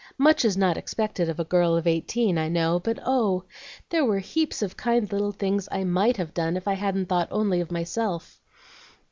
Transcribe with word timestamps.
Much 0.17 0.43
is 0.43 0.57
not 0.57 0.77
expected 0.77 1.29
of 1.29 1.39
a 1.39 1.43
girl 1.43 1.75
of 1.75 1.85
eighteen, 1.85 2.35
I 2.39 2.49
know; 2.49 2.79
but 2.79 2.97
oh! 3.05 3.43
there 3.89 4.03
were 4.03 4.17
heaps 4.17 4.63
of 4.63 4.75
kind 4.75 5.11
little 5.11 5.31
things 5.31 5.69
I 5.71 5.83
MIGHT 5.83 6.17
have 6.17 6.33
done 6.33 6.57
if 6.57 6.67
I 6.67 6.73
hadn't 6.73 7.05
thought 7.07 7.27
only 7.29 7.61
of 7.61 7.71
myself. 7.71 8.39